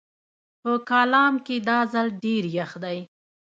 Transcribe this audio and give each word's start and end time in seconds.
په 0.61 0.71
کالام 0.89 1.33
کې 1.45 1.55
دا 1.69 1.79
ځل 1.93 2.07
ډېر 2.23 2.43
يخ 2.57 2.71
دی 2.83 2.99